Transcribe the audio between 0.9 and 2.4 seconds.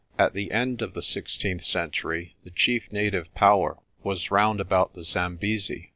the sixteenth century